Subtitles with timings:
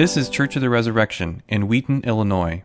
[0.00, 2.62] This is Church of the Resurrection in Wheaton, Illinois.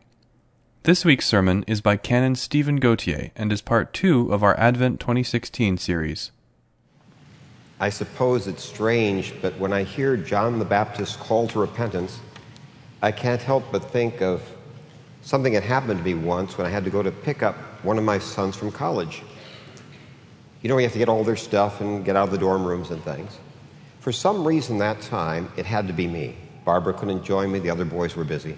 [0.83, 5.01] This week's sermon is by Canon Stephen Gautier and is part two of our Advent
[5.01, 6.31] 2016 series.
[7.77, 12.21] I suppose it's strange, but when I hear John the Baptist's call to repentance,
[13.01, 14.41] I can't help but think of
[15.21, 17.97] something that happened to me once when I had to go to pick up one
[17.97, 19.23] of my sons from college.
[20.61, 22.63] You know, you have to get all their stuff and get out of the dorm
[22.63, 23.37] rooms and things.
[23.99, 26.37] For some reason that time, it had to be me.
[26.65, 28.55] Barbara couldn't join me, the other boys were busy.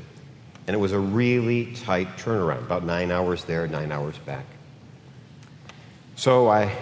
[0.66, 4.46] And it was a really tight turnaround, about nine hours there, nine hours back.
[6.16, 6.74] So I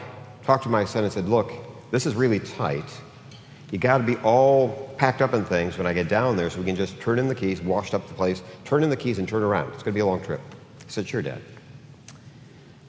[0.43, 1.51] talked to my son and said, Look,
[1.91, 2.85] this is really tight.
[3.71, 6.59] You got to be all packed up in things when I get down there so
[6.59, 9.19] we can just turn in the keys, washed up the place, turn in the keys,
[9.19, 9.73] and turn around.
[9.73, 10.39] It's going to be a long trip.
[10.85, 11.41] He said, Sure, Dad.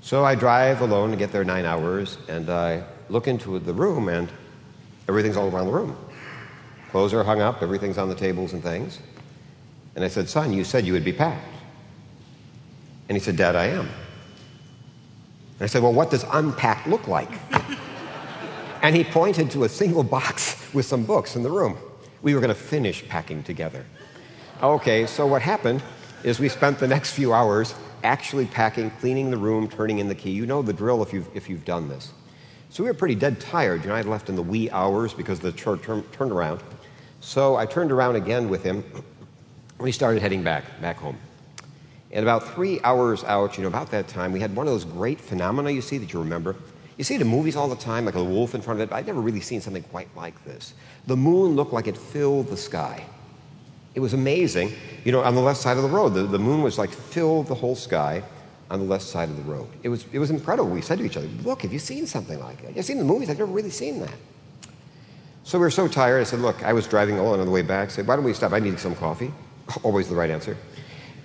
[0.03, 4.09] So I drive alone to get there nine hours, and I look into the room,
[4.09, 4.29] and
[5.09, 5.97] everything's all around the room.
[6.97, 9.01] Clothes are hung up, everything's on the tables and things.
[9.97, 11.47] And I said, Son, you said you would be packed.
[13.11, 13.81] And he said, Dad, I am.
[13.81, 13.91] And
[15.61, 17.29] I said, Well, what does unpacked look like?
[18.83, 21.77] and he pointed to a single box with some books in the room.
[22.23, 23.85] We were going to finish packing together.
[24.63, 25.83] Okay, so what happened
[26.25, 27.75] is we spent the next few hours
[28.05, 30.31] actually packing, cleaning the room, turning in the key.
[30.31, 32.15] You know the drill if you've, if you've done this.
[32.71, 33.83] So we were pretty dead tired.
[33.83, 36.63] You know, I left in the wee hours because the church turned around.
[37.27, 38.85] So I turned around again with him.
[38.95, 41.19] And we started heading back, back home.
[42.13, 44.85] And about three hours out, you know, about that time, we had one of those
[44.85, 46.55] great phenomena you see that you remember.
[46.97, 48.91] You see the movies all the time, like a wolf in front of it.
[48.91, 50.75] But I'd never really seen something quite like this.
[51.09, 53.05] The moon looked like it filled the sky.
[53.97, 54.73] It was amazing.
[55.05, 57.49] You know, on the left side of the road, the, the moon was like filled
[57.49, 58.23] the whole sky
[58.71, 59.69] on the left side of the road.
[59.83, 60.71] It was, it was incredible.
[60.71, 62.77] We said to each other, Look, have you seen something like that?
[62.77, 63.31] You've seen the movies?
[63.31, 64.15] I've never really seen that.
[65.47, 66.21] So we were so tired.
[66.21, 67.91] I said, Look, I was driving alone on the way back.
[67.91, 68.53] I said, Why don't we stop?
[68.53, 69.33] I need some coffee.
[69.85, 70.57] Always the right answer.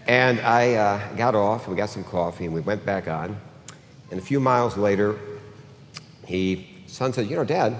[0.05, 3.35] And I uh, got off, and we got some coffee, and we went back on.
[4.11, 5.17] And a few miles later,
[6.27, 7.75] he, son said, You know, Dad,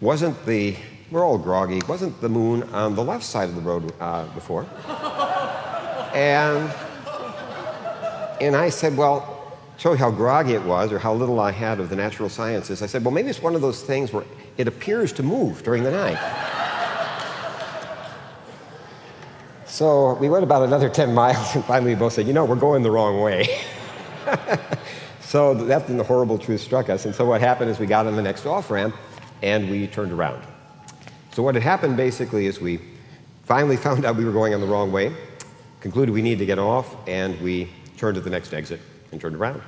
[0.00, 0.76] wasn't the,
[1.10, 4.64] we're all groggy, wasn't the moon on the left side of the road uh, before?
[6.14, 6.72] and,
[8.40, 11.80] and I said, Well, show you how groggy it was or how little I had
[11.80, 12.80] of the natural sciences.
[12.80, 14.22] I said, Well, maybe it's one of those things where
[14.56, 16.18] it appears to move during the night.
[19.66, 22.56] so we went about another 10 miles, and finally we both said, You know, we're
[22.56, 23.48] going the wrong way.
[25.20, 27.04] so that's when the horrible truth struck us.
[27.04, 28.94] And so what happened is we got on the next off ramp
[29.42, 30.42] and we turned around.
[31.32, 32.80] So what had happened basically is we
[33.44, 35.14] finally found out we were going on the wrong way,
[35.80, 38.80] concluded we needed to get off, and we turned at the next exit
[39.12, 39.62] and turned around.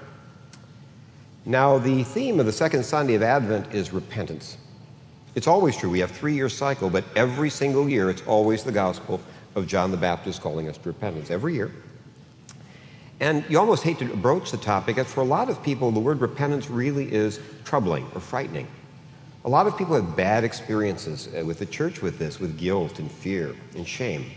[1.45, 4.59] Now, the theme of the second Sunday of Advent is repentance.
[5.39, 5.89] It's always true.
[5.89, 9.21] We have three year cycle, but every single year it's always the gospel
[9.55, 11.31] of John the Baptist calling us to repentance.
[11.31, 11.71] Every year.
[13.21, 16.01] And you almost hate to broach the topic, but for a lot of people, the
[16.01, 18.67] word repentance really is troubling or frightening.
[19.45, 22.99] A lot of people have bad experiences uh, with the church with this, with guilt
[22.99, 24.29] and fear and shame.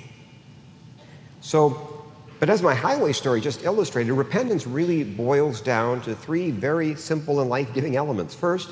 [1.42, 2.06] So,
[2.40, 7.40] but as my highway story just illustrated, repentance really boils down to three very simple
[7.40, 8.36] and life giving elements.
[8.36, 8.72] First,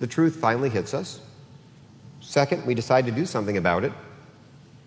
[0.00, 1.20] the truth finally hits us.
[2.28, 3.92] Second, we decide to do something about it.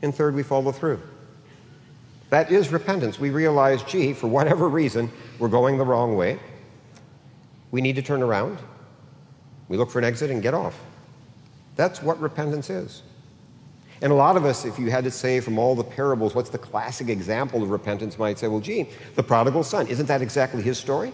[0.04, 1.02] And third, we follow through.
[2.30, 3.20] That is repentance.
[3.20, 6.38] We realize, gee, for whatever reason, we're going the wrong way.
[7.72, 8.60] We need to turn around.
[9.70, 10.80] We look for an exit and get off.
[11.78, 13.02] That's what repentance is.
[14.04, 16.52] And a lot of us, if you had to say from all the parables, what's
[16.52, 19.88] the classic example of repentance, might say, well, gee, the prodigal son.
[19.88, 21.12] Isn't that exactly his story?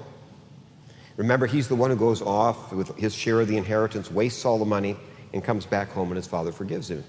[1.15, 4.59] Remember, he's the one who goes off with his share of the inheritance, wastes all
[4.59, 4.97] the money,
[5.33, 7.03] and comes back home and his father forgives him.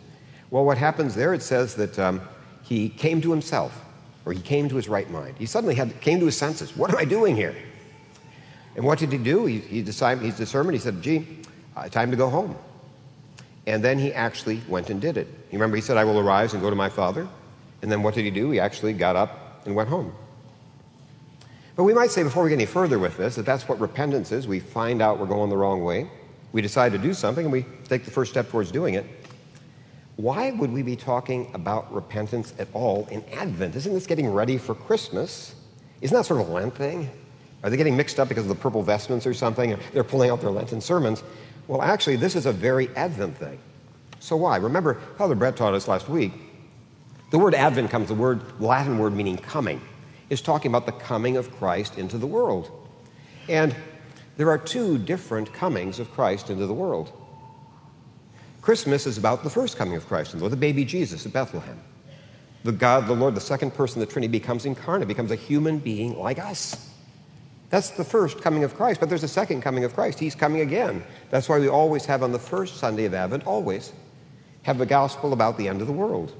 [0.50, 2.20] Well, what happens there, it says that um,
[2.62, 3.84] he came to himself,
[4.24, 5.36] or he came to his right mind.
[5.38, 6.76] He suddenly had, came to his senses.
[6.76, 7.54] What am I doing here?
[8.76, 9.46] And what did he do?
[9.46, 10.74] He, he decided, he's determined.
[10.74, 11.26] He said, gee,
[11.76, 12.56] uh, time to go home.
[13.66, 15.26] And then he actually went and did it.
[15.26, 17.28] You remember he said, I will arise and go to my father.
[17.82, 18.50] And then what did he do?
[18.50, 20.12] He actually got up and went home.
[21.76, 24.32] But we might say, before we get any further with this, that that's what repentance
[24.32, 24.48] is.
[24.48, 26.10] We find out we're going the wrong way.
[26.52, 29.06] We decide to do something and we take the first step towards doing it.
[30.16, 33.76] Why would we be talking about repentance at all in Advent?
[33.76, 35.54] Isn't this getting ready for Christmas?
[36.00, 37.08] Isn't that sort of a Lent thing?
[37.62, 39.78] Are they getting mixed up because of the purple vestments or something?
[39.92, 41.22] They're pulling out their Lenten sermons.
[41.66, 43.58] Well, actually, this is a very Advent thing.
[44.20, 44.56] So why?
[44.56, 46.32] Remember, Father Brett taught us last week.
[47.30, 49.80] The word Advent comes, the word Latin word meaning coming,
[50.30, 52.70] is talking about the coming of Christ into the world.
[53.48, 53.74] And
[54.38, 57.12] there are two different comings of Christ into the world.
[58.62, 61.32] Christmas is about the first coming of Christ into the world, the baby Jesus at
[61.32, 61.78] Bethlehem.
[62.62, 65.78] the God, the Lord, the second person of the Trinity, becomes incarnate, becomes a human
[65.78, 66.88] being like us.
[67.70, 70.20] That's the first coming of Christ, but there's a second coming of Christ.
[70.20, 71.02] He's coming again.
[71.30, 73.92] That's why we always have on the first Sunday of Advent, always,
[74.62, 76.32] have the gospel about the end of the world.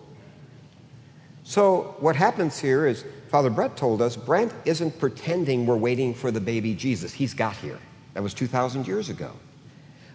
[1.43, 6.31] So, what happens here is Father Brett told us Brent isn't pretending we're waiting for
[6.31, 7.13] the baby Jesus.
[7.13, 7.79] He's got here.
[8.15, 9.33] That was 2,000 years ago.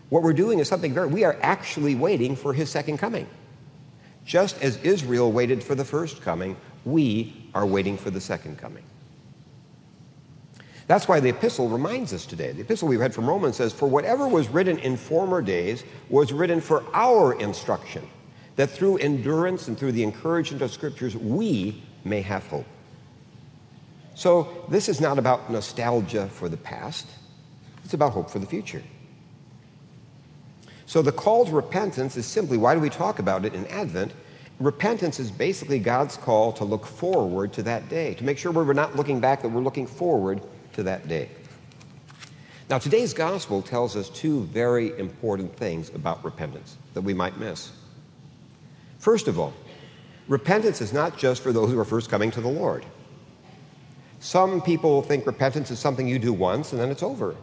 [0.09, 3.27] What we're doing is something very, we are actually waiting for his second coming.
[4.25, 6.55] Just as Israel waited for the first coming,
[6.85, 8.83] we are waiting for the second coming.
[10.87, 12.51] That's why the epistle reminds us today.
[12.51, 16.33] The epistle we read from Romans says, For whatever was written in former days was
[16.33, 18.07] written for our instruction,
[18.57, 22.65] that through endurance and through the encouragement of scriptures we may have hope.
[24.15, 27.07] So, this is not about nostalgia for the past,
[27.83, 28.83] it's about hope for the future.
[30.85, 34.13] So, the call to repentance is simply why do we talk about it in Advent?
[34.59, 38.73] Repentance is basically God's call to look forward to that day, to make sure we're
[38.73, 40.41] not looking back, that we're looking forward
[40.73, 41.29] to that day.
[42.69, 47.71] Now, today's gospel tells us two very important things about repentance that we might miss.
[48.99, 49.53] First of all,
[50.27, 52.85] repentance is not just for those who are first coming to the Lord.
[54.19, 57.35] Some people think repentance is something you do once and then it's over.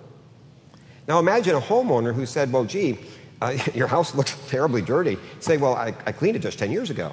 [1.11, 2.97] Now, imagine a homeowner who said, Well, gee,
[3.43, 5.19] uh, your house looks terribly dirty.
[5.41, 7.11] Say, Well, I, I cleaned it just 10 years ago.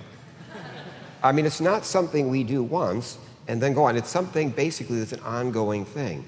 [1.23, 3.17] I mean, it's not something we do once
[3.47, 3.97] and then go on.
[3.97, 6.23] It's something basically that's an ongoing thing.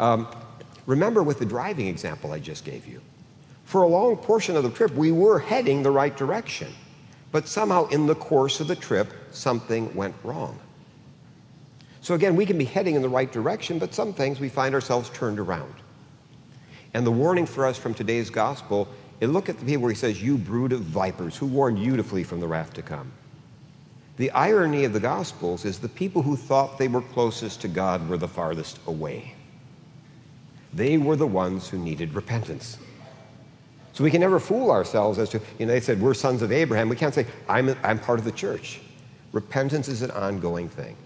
[0.00, 0.26] Um,
[0.86, 3.00] remember with the driving example I just gave you.
[3.64, 6.74] For a long portion of the trip, we were heading the right direction.
[7.30, 10.58] But somehow in the course of the trip, something went wrong.
[12.00, 14.74] So again, we can be heading in the right direction, but some things we find
[14.74, 15.74] ourselves turned around.
[16.94, 18.88] And the warning for us from today's gospel
[19.20, 21.96] is look at the people where he says, You brood of vipers, who warned you
[21.96, 23.12] to flee from the wrath to come.
[24.16, 28.08] The irony of the Gospels is the people who thought they were closest to God
[28.08, 29.34] were the farthest away.
[30.74, 32.78] They were the ones who needed repentance.
[33.94, 36.50] So we can never fool ourselves as to, you know, they said, we're sons of
[36.50, 36.88] Abraham.
[36.88, 38.80] We can't say, I'm, I'm part of the church.
[39.32, 40.96] Repentance is an ongoing thing.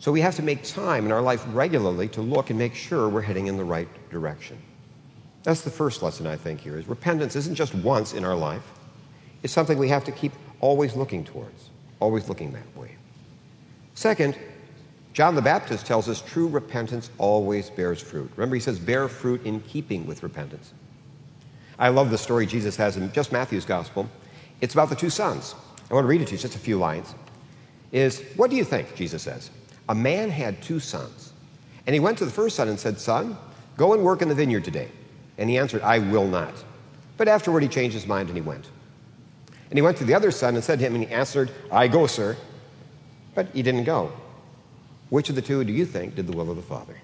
[0.00, 3.08] So we have to make time in our life regularly to look and make sure
[3.08, 4.58] we're heading in the right direction.
[5.42, 8.62] That's the first lesson I think here is repentance isn't just once in our life.
[9.42, 11.68] It's something we have to keep always looking towards,
[12.00, 12.96] always looking that way.
[13.94, 14.38] Second,
[15.12, 18.30] John the Baptist tells us true repentance always bears fruit.
[18.36, 20.72] Remember, he says, bear fruit in keeping with repentance.
[21.78, 24.08] I love the story Jesus has in just Matthew's gospel.
[24.62, 25.54] It's about the two sons.
[25.90, 27.14] I want to read it to you, just a few lines.
[27.92, 28.94] Is what do you think?
[28.94, 29.50] Jesus says.
[29.90, 31.32] A man had two sons.
[31.84, 33.36] And he went to the first son and said, Son,
[33.76, 34.88] go and work in the vineyard today.
[35.36, 36.54] And he answered, I will not.
[37.16, 38.68] But afterward he changed his mind and he went.
[39.68, 41.88] And he went to the other son and said to him, and he answered, I
[41.88, 42.36] go, sir.
[43.34, 44.12] But he didn't go.
[45.08, 46.96] Which of the two do you think did the will of the Father?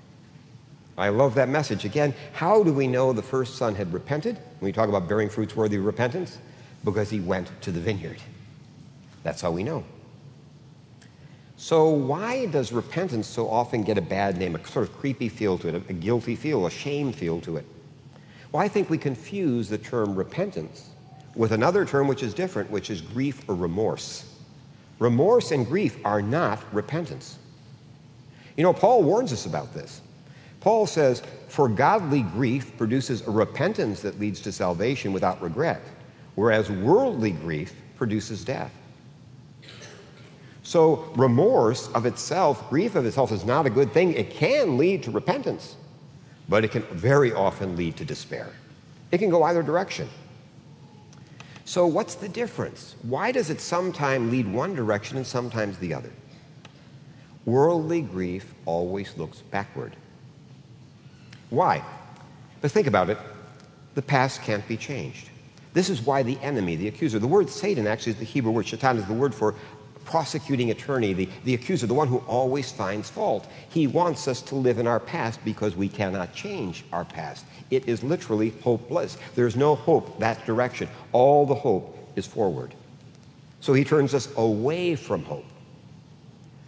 [0.96, 1.84] I love that message.
[1.84, 4.36] Again, how do we know the first son had repented?
[4.36, 6.38] When we talk about bearing fruits worthy of repentance,
[6.84, 8.18] because he went to the vineyard.
[9.24, 9.84] That's how we know.
[11.58, 15.56] So, why does repentance so often get a bad name, a sort of creepy feel
[15.58, 17.64] to it, a guilty feel, a shame feel to it?
[18.52, 20.90] Well, I think we confuse the term repentance
[21.34, 24.34] with another term which is different, which is grief or remorse.
[24.98, 27.38] Remorse and grief are not repentance.
[28.56, 30.00] You know, Paul warns us about this.
[30.60, 35.82] Paul says, For godly grief produces a repentance that leads to salvation without regret,
[36.34, 38.72] whereas worldly grief produces death.
[40.66, 44.14] So, remorse of itself, grief of itself, is not a good thing.
[44.14, 45.76] It can lead to repentance,
[46.48, 48.48] but it can very often lead to despair.
[49.12, 50.08] It can go either direction.
[51.66, 52.96] So, what's the difference?
[53.02, 56.10] Why does it sometimes lead one direction and sometimes the other?
[57.44, 59.94] Worldly grief always looks backward.
[61.50, 61.80] Why?
[62.60, 63.18] But think about it
[63.94, 65.28] the past can't be changed.
[65.74, 68.66] This is why the enemy, the accuser, the word Satan actually is the Hebrew word,
[68.66, 69.54] Shaitan is the word for
[70.06, 73.46] prosecuting attorney, the, the accuser, the one who always finds fault.
[73.68, 77.44] He wants us to live in our past because we cannot change our past.
[77.70, 79.18] It is literally hopeless.
[79.34, 80.88] There's no hope that direction.
[81.12, 82.74] All the hope is forward.
[83.60, 85.44] So he turns us away from hope.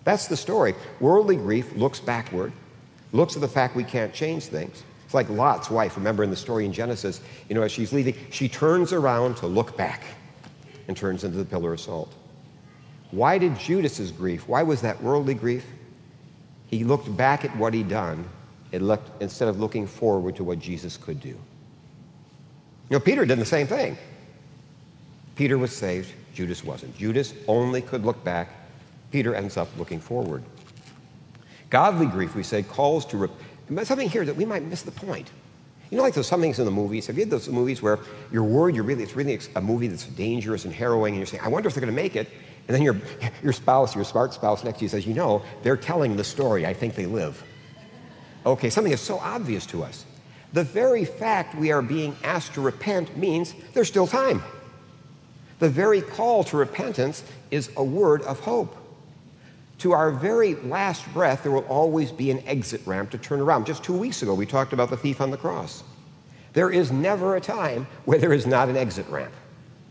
[0.04, 0.74] That's the story.
[1.00, 2.52] Worldly grief looks backward,
[3.12, 4.82] looks at the fact we can't change things.
[5.04, 5.96] It's like Lot's wife.
[5.96, 9.46] Remember in the story in Genesis, you know, as she's leaving, she turns around to
[9.46, 10.02] look back
[10.88, 12.12] and turns into the pillar of salt.
[13.10, 14.48] Why did Judas's grief?
[14.48, 15.66] Why was that worldly grief?
[16.66, 18.28] He looked back at what he'd done
[18.72, 21.28] looked, instead of looking forward to what Jesus could do.
[21.28, 21.38] You
[22.90, 23.96] know, Peter did the same thing.
[25.36, 26.96] Peter was saved Judas wasn't.
[26.96, 28.50] Judas only could look back.
[29.10, 30.44] Peter ends up looking forward.
[31.68, 33.28] Godly grief, we say, calls to
[33.82, 35.32] something here that we might miss the point.
[35.90, 37.08] You know, like those some things in the movies.
[37.08, 37.98] Have you had those movies where
[38.30, 41.42] you're worried, you're really, it's really a movie that's dangerous and harrowing, and you're saying,
[41.42, 42.28] I wonder if they're going to make it.
[42.68, 42.96] And then your,
[43.42, 46.66] your spouse, your smart spouse next to you says, You know, they're telling the story.
[46.66, 47.42] I think they live.
[48.46, 50.04] Okay, something is so obvious to us.
[50.52, 54.42] The very fact we are being asked to repent means there's still time.
[55.58, 58.76] The very call to repentance is a word of hope.
[59.78, 63.66] To our very last breath, there will always be an exit ramp to turn around.
[63.66, 65.82] Just two weeks ago, we talked about the thief on the cross.
[66.52, 69.32] There is never a time where there is not an exit ramp.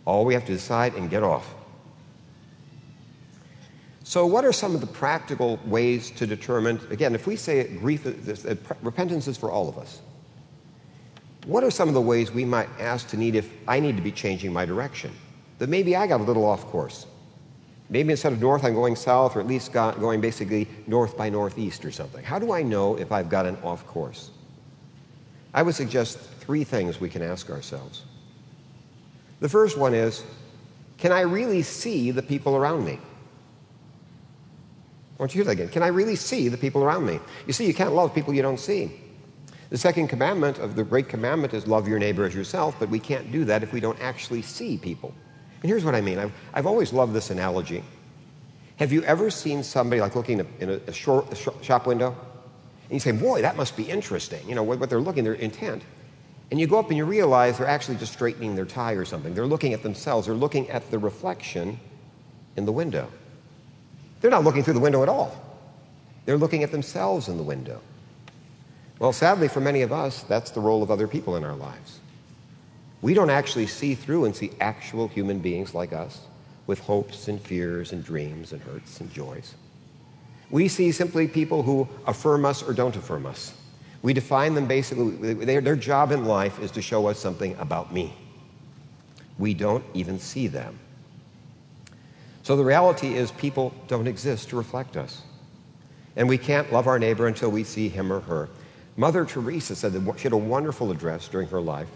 [0.06, 1.54] All we have to decide and get off.
[4.08, 6.80] So, what are some of the practical ways to determine?
[6.92, 10.00] Again, if we say grief, uh, repentance is for all of us.
[11.46, 14.02] What are some of the ways we might ask to need if I need to
[14.02, 15.12] be changing my direction?
[15.60, 17.06] That maybe I got a little off course.
[17.90, 21.84] Maybe instead of north, I'm going south, or at least going basically north by northeast
[21.84, 22.24] or something.
[22.24, 24.32] How do I know if I've got an off course?
[25.54, 28.06] I would suggest three things we can ask ourselves.
[29.42, 30.24] The first one is
[30.98, 33.00] Can I really see the people around me?
[35.18, 35.74] I want you to hear that again.
[35.74, 37.20] Can I really see the people around me?
[37.48, 38.92] You see, you can't love people you don't see.
[39.70, 43.00] The second commandment of the great commandment is love your neighbor as yourself, but we
[43.00, 45.14] can't do that if we don't actually see people.
[45.62, 47.84] And here's what I mean I've, I've always loved this analogy.
[48.78, 52.16] Have you ever seen somebody like looking in a, a, short, a shop window?
[52.84, 54.48] And you say, boy, that must be interesting.
[54.48, 55.82] You know, what, what they're looking, their intent.
[56.52, 59.34] And you go up and you realize they're actually just straightening their tie or something.
[59.34, 61.80] They're looking at themselves, they're looking at the reflection
[62.56, 63.12] in the window.
[64.22, 65.36] They're not looking through the window at all.
[66.26, 67.82] They're looking at themselves in the window.
[69.00, 72.00] Well, sadly, for many of us, that's the role of other people in our lives.
[73.02, 76.22] We don't actually see through and see actual human beings like us
[76.66, 79.54] with hopes and fears and dreams and hurts and joys.
[80.50, 83.54] We see simply people who affirm us or don't affirm us.
[84.02, 88.14] We define them basically, their, job in life is to show us something about me.
[89.38, 90.80] We don't even see them.
[92.48, 95.22] So the reality is, people don't exist to reflect us.
[96.16, 98.48] And we can't love our neighbor until we see him or her.
[98.96, 101.90] Mother Teresa said that she had a wonderful address during her life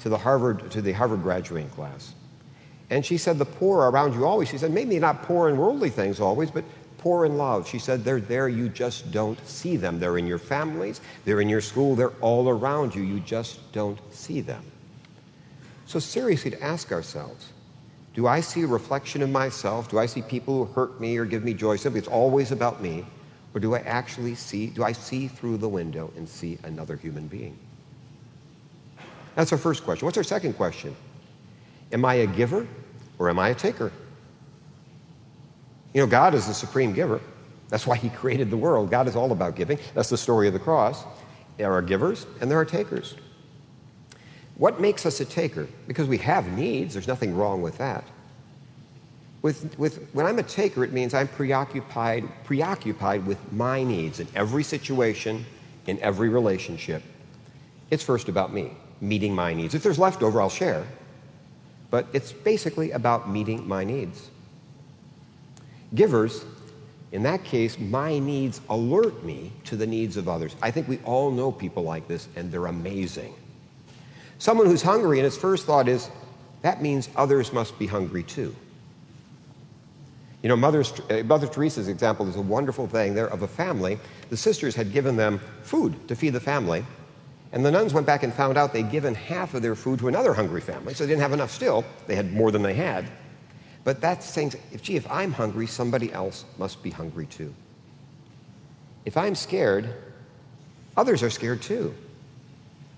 [0.00, 2.14] to the Harvard, to the Harvard graduating class.
[2.88, 4.48] And she said, The poor are around you always.
[4.48, 6.64] She said, Maybe not poor in worldly things always, but
[6.96, 7.68] poor in love.
[7.68, 10.00] She said, They're there, you just don't see them.
[10.00, 13.02] They're in your families, they're in your school, they're all around you.
[13.02, 14.64] You just don't see them.
[15.84, 17.52] So, seriously, to ask ourselves,
[18.20, 19.88] do I see a reflection of myself?
[19.88, 21.76] Do I see people who hurt me or give me joy?
[21.76, 23.06] Simply, it's always about me.
[23.54, 27.28] Or do I actually see, do I see through the window and see another human
[27.28, 27.56] being?
[29.36, 30.04] That's our first question.
[30.04, 30.94] What's our second question?
[31.92, 32.68] Am I a giver
[33.18, 33.90] or am I a taker?
[35.94, 37.22] You know, God is the supreme giver.
[37.70, 38.90] That's why He created the world.
[38.90, 39.78] God is all about giving.
[39.94, 41.04] That's the story of the cross.
[41.56, 43.16] There are givers and there are takers.
[44.60, 45.66] What makes us a taker?
[45.86, 48.04] Because we have needs, there's nothing wrong with that.
[49.40, 54.28] With, with, when I'm a taker, it means I'm preoccupied, preoccupied with my needs in
[54.34, 55.46] every situation,
[55.86, 57.02] in every relationship.
[57.90, 59.74] It's first about me meeting my needs.
[59.74, 60.86] If there's leftover, I'll share.
[61.88, 64.28] But it's basically about meeting my needs.
[65.94, 66.44] Givers,
[67.12, 70.54] in that case, my needs alert me to the needs of others.
[70.60, 73.32] I think we all know people like this, and they're amazing.
[74.40, 76.08] Someone who's hungry, and his first thought is,
[76.62, 78.56] that means others must be hungry too.
[80.42, 83.98] You know, uh, Mother Teresa's example is a wonderful thing there of a family.
[84.30, 86.86] The sisters had given them food to feed the family,
[87.52, 90.08] and the nuns went back and found out they'd given half of their food to
[90.08, 91.84] another hungry family, so they didn't have enough still.
[92.06, 93.10] They had more than they had.
[93.84, 97.54] But that's saying, if, gee, if I'm hungry, somebody else must be hungry too.
[99.04, 99.94] If I'm scared,
[100.96, 101.94] others are scared too.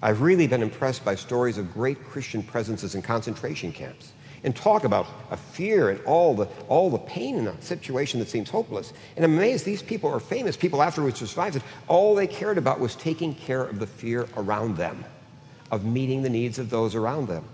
[0.03, 4.13] I've really been impressed by stories of great Christian presences in concentration camps
[4.45, 8.29] and talk about a fear and all the, all the pain in a situation that
[8.29, 8.93] seems hopeless.
[9.15, 11.63] And I'm amazed these people are famous people afterwards survived it.
[11.87, 15.05] All they cared about was taking care of the fear around them,
[15.71, 17.45] of meeting the needs of those around them.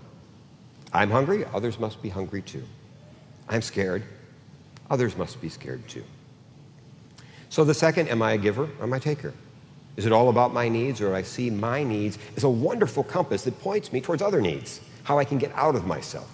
[0.91, 2.63] I'm hungry, others must be hungry too.
[3.47, 4.03] I'm scared,
[4.89, 6.03] others must be scared too.
[7.49, 9.33] So the second, am I a giver or am I a taker?
[9.97, 13.43] Is it all about my needs or I see my needs as a wonderful compass
[13.43, 16.29] that points me towards other needs, how I can get out of myself?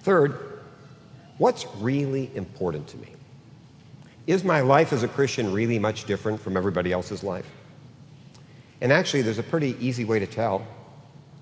[0.00, 0.60] Third,
[1.38, 3.08] what's really important to me?
[4.26, 7.48] Is my life as a Christian really much different from everybody else's life?
[8.80, 10.66] And actually, there's a pretty easy way to tell.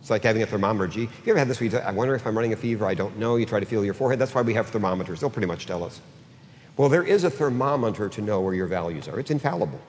[0.01, 0.87] It's like having a thermometer.
[0.87, 2.87] Have you ever had this where you I wonder if I'm running a fever?
[2.87, 3.37] I don't know.
[3.37, 4.19] You try to feel your forehead.
[4.19, 5.21] That's why we have thermometers.
[5.21, 6.01] They'll pretty much tell us.
[6.77, 9.21] Well, there is a thermometer to know where your values are.
[9.21, 9.81] It's infallible.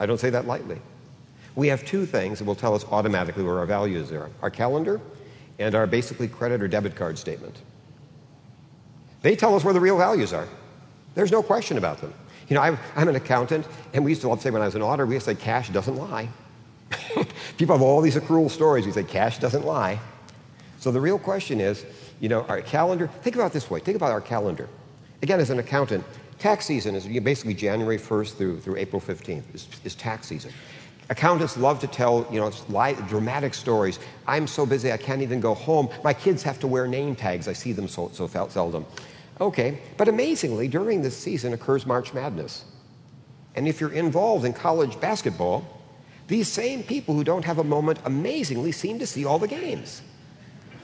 [0.00, 0.80] I don't say that lightly.
[1.56, 5.00] We have two things that will tell us automatically where our values are our calendar
[5.58, 7.56] and our basically credit or debit card statement.
[9.22, 10.48] They tell us where the real values are.
[11.14, 12.12] There's no question about them.
[12.48, 14.66] You know, I'm, I'm an accountant, and we used to love to say when I
[14.66, 16.28] was an auditor, we used to say cash doesn't lie.
[17.56, 18.84] People have all these accrual stories.
[18.84, 20.00] We say cash doesn't lie.
[20.78, 21.86] So the real question is,
[22.20, 23.80] you know, our calendar, think about this way.
[23.80, 24.68] Think about our calendar.
[25.22, 26.04] Again, as an accountant,
[26.44, 30.52] tax season is basically January 1st through, through April 15th is, is tax season.
[31.08, 32.52] Accountants love to tell, you know,
[33.08, 33.98] dramatic stories.
[34.26, 35.88] I'm so busy I can't even go home.
[36.02, 37.48] My kids have to wear name tags.
[37.48, 38.84] I see them so, so seldom.
[39.40, 42.66] Okay, but amazingly, during this season occurs March Madness.
[43.54, 45.66] And if you're involved in college basketball,
[46.28, 50.02] these same people who don't have a moment amazingly seem to see all the games.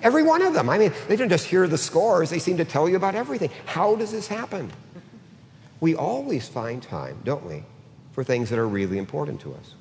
[0.03, 0.71] Every one of them.
[0.71, 3.51] I mean, they don't just hear the scores, they seem to tell you about everything.
[3.67, 4.73] How does this happen?
[5.81, 7.65] We always find time, don't we,
[8.13, 9.75] for things that are really important to us.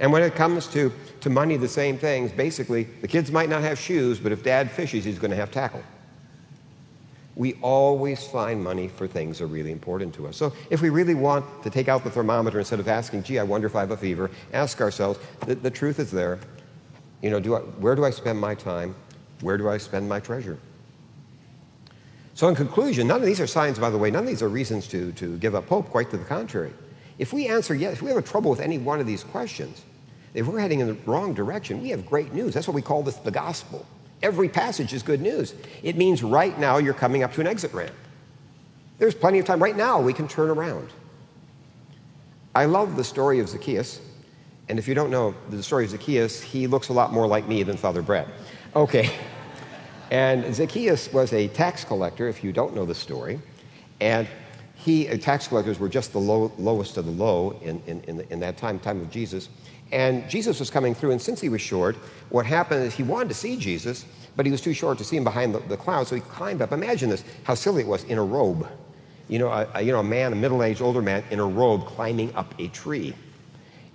[0.00, 2.32] And when it comes to, to money, the same things.
[2.32, 5.52] Basically, the kids might not have shoes, but if dad fishes, he's going to have
[5.52, 5.82] tackle.
[7.36, 10.36] We always find money for things that are really important to us.
[10.36, 13.42] So if we really want to take out the thermometer instead of asking, gee, I
[13.44, 16.40] wonder if I have a fever, ask ourselves, the, the truth is there.
[17.22, 18.94] You know, do I, where do I spend my time?
[19.40, 20.58] Where do I spend my treasure?
[22.34, 24.48] So, in conclusion, none of these are signs, by the way, none of these are
[24.48, 26.72] reasons to, to give up hope, quite to the contrary.
[27.18, 29.82] If we answer yes, if we have a trouble with any one of these questions,
[30.34, 32.54] if we're heading in the wrong direction, we have great news.
[32.54, 33.86] That's what we call this the gospel.
[34.22, 35.54] Every passage is good news.
[35.82, 37.94] It means right now you're coming up to an exit ramp.
[38.98, 39.62] There's plenty of time.
[39.62, 40.88] Right now we can turn around.
[42.54, 44.00] I love the story of Zacchaeus.
[44.68, 47.48] And if you don't know the story of Zacchaeus, he looks a lot more like
[47.48, 48.28] me than Father Brett.
[48.74, 49.10] Okay.
[50.10, 53.40] And Zacchaeus was a tax collector, if you don't know the story.
[54.00, 54.28] And
[54.74, 58.20] he, uh, tax collectors were just the low, lowest of the low in, in, in,
[58.30, 59.48] in that time, time of Jesus.
[59.92, 61.96] And Jesus was coming through, and since he was short,
[62.30, 65.16] what happened is he wanted to see Jesus, but he was too short to see
[65.16, 66.72] him behind the, the cloud, so he climbed up.
[66.72, 68.66] Imagine this, how silly it was in a robe.
[69.28, 71.46] You know, a, a you know, a man, a middle aged older man in a
[71.46, 73.14] robe climbing up a tree.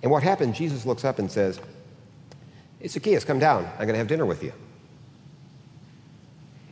[0.02, 1.60] And what happened, Jesus looks up and says,
[2.86, 3.64] Zacchaeus, come down.
[3.64, 4.52] I'm going to have dinner with you.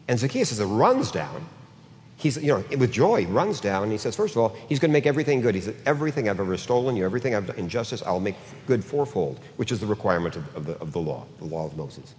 [0.09, 1.47] And Zacchaeus, it runs down,
[2.17, 4.79] he's, you know, with joy, he runs down and he says, first of all, he's
[4.79, 5.55] going to make everything good.
[5.55, 9.41] He said, everything I've ever stolen you, everything I've done injustice, I'll make good fourfold,
[9.57, 12.15] which is the requirement of, of, the, of the law, the law of Moses.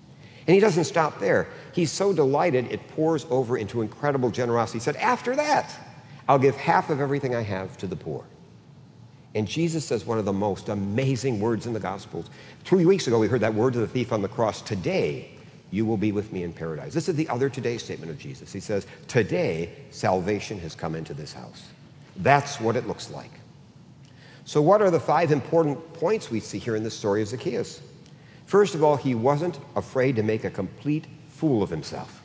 [0.47, 1.47] And he doesn't stop there.
[1.73, 4.79] He's so delighted, it pours over into incredible generosity.
[4.79, 5.73] He said, after that,
[6.29, 8.23] I'll give half of everything I have to the poor.
[9.35, 12.29] And Jesus says one of the most amazing words in the Gospels.
[12.63, 15.29] Three weeks ago, we heard that word to the thief on the cross today,
[15.71, 16.93] you will be with me in paradise.
[16.93, 18.53] This is the other today statement of Jesus.
[18.53, 21.67] He says, Today, salvation has come into this house.
[22.17, 23.31] That's what it looks like.
[24.45, 27.81] So, what are the five important points we see here in the story of Zacchaeus?
[28.45, 32.21] First of all, he wasn't afraid to make a complete fool of himself.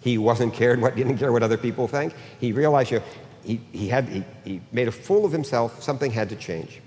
[0.00, 2.14] He wasn't cared what didn't care what other people think.
[2.38, 3.04] He realized you know,
[3.42, 5.82] he, he, had, he, he made a fool of himself.
[5.82, 6.80] Something had to change.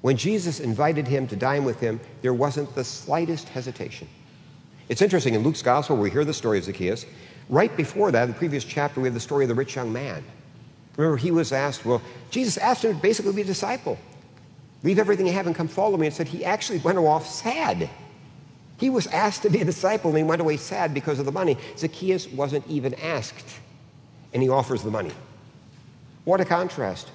[0.00, 4.08] When Jesus invited him to dine with him, there wasn't the slightest hesitation.
[4.92, 7.06] It's interesting, in Luke's gospel, we hear the story of Zacchaeus.
[7.48, 9.90] Right before that, in the previous chapter, we have the story of the rich young
[9.90, 10.22] man.
[10.98, 13.96] Remember, he was asked, well, Jesus asked him to basically be a disciple.
[14.82, 16.08] Leave everything you have and come follow me.
[16.08, 17.88] And said he actually went off sad.
[18.76, 21.32] He was asked to be a disciple and he went away sad because of the
[21.32, 21.56] money.
[21.78, 23.60] Zacchaeus wasn't even asked,
[24.34, 25.12] and he offers the money.
[26.24, 27.08] What a contrast.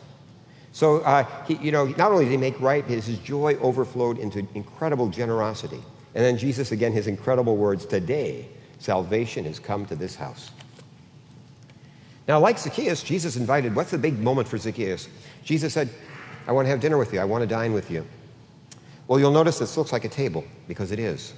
[0.71, 4.17] So, uh, he, you know, not only did he make right, his, his joy overflowed
[4.17, 5.83] into incredible generosity.
[6.15, 8.48] And then Jesus, again, his incredible words today,
[8.80, 10.52] salvation has come to this house.
[12.28, 15.08] Now, like Zacchaeus, Jesus invited, what's the big moment for Zacchaeus?
[15.43, 15.89] Jesus said,
[16.48, 17.20] I want to have dinner with you.
[17.20, 18.06] I want to dine with you.
[19.08, 21.34] Well, you'll notice this looks like a table because it is.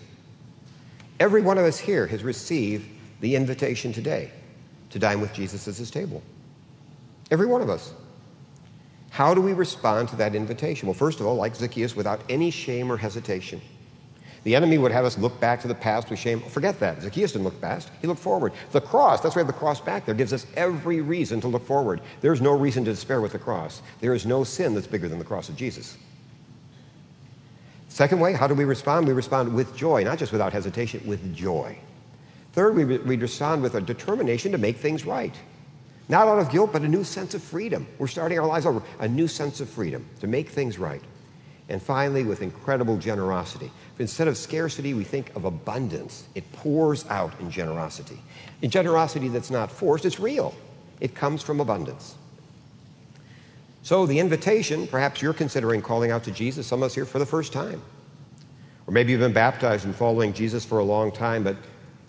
[1.20, 4.32] Every one of us here has received the invitation today
[4.90, 6.24] to dine with Jesus at his table.
[7.30, 7.94] Every one of us.
[9.12, 10.88] How do we respond to that invitation?
[10.88, 13.62] Well, first of all, like Zacchaeus, without any shame or hesitation.
[14.44, 16.42] The enemy would have us look back to the past with shame.
[16.42, 17.02] Forget that.
[17.02, 18.54] Zacchaeus didn't look past, he looked forward.
[18.72, 21.48] The cross, that's why we have the cross back there, gives us every reason to
[21.48, 22.02] look forward.
[22.22, 23.82] There's no reason to despair with the cross.
[24.00, 25.98] There is no sin that's bigger than the cross of Jesus.
[27.90, 29.08] Second way, how do we respond?
[29.08, 31.78] We respond with joy, not just without hesitation, with joy.
[32.54, 35.36] Third, we, we respond with a determination to make things right.
[36.08, 37.88] Not out of guilt, but a new sense of freedom.
[37.98, 41.02] We're starting our lives over, a new sense of freedom to make things right.
[41.70, 43.72] And finally, with incredible generosity.
[44.00, 46.26] Instead of scarcity, we think of abundance.
[46.34, 48.18] It pours out in generosity.
[48.62, 50.56] In generosity that's not forced, it's real.
[51.00, 52.16] It comes from abundance.
[53.84, 57.20] So, the invitation, perhaps you're considering calling out to Jesus, some of us here for
[57.20, 57.82] the first time.
[58.88, 61.56] Or maybe you've been baptized and following Jesus for a long time, but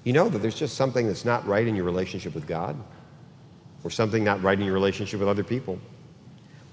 [0.05, 2.75] you know that there's just something that's not right in your relationship with God,
[3.85, 5.79] or something not right in your relationship with other people.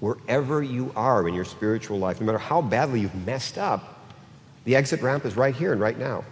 [0.00, 3.98] Wherever you are in your spiritual life, no matter how badly you've messed up,
[4.64, 6.24] the exit ramp is right here and right now.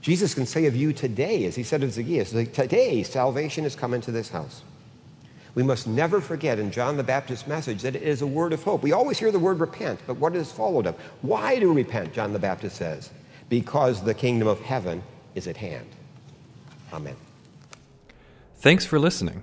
[0.00, 3.92] Jesus can say of you today, as he said of Zacchaeus, today salvation has come
[3.92, 4.62] into this house.
[5.56, 8.62] We must never forget in John the Baptist's message that it is a word of
[8.62, 8.82] hope.
[8.82, 10.94] We always hear the word repent, but what is followed of?
[11.22, 13.10] Why do we repent, John the Baptist says?
[13.48, 15.02] Because the kingdom of heaven
[15.34, 15.86] is at hand.
[16.92, 17.16] Amen.
[18.58, 19.42] Thanks for listening.